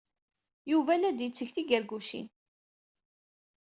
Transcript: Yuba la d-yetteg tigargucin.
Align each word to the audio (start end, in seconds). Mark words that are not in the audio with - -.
Yuba 0.71 0.93
la 0.97 1.09
d-yetteg 1.17 1.49
tigargucin. 1.55 2.27